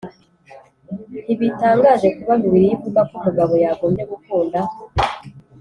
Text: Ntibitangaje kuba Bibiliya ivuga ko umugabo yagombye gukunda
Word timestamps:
Ntibitangaje 1.23 2.07
kuba 2.15 2.33
Bibiliya 2.41 2.75
ivuga 2.77 3.01
ko 3.09 3.13
umugabo 3.19 3.53
yagombye 3.63 4.03
gukunda 4.11 4.59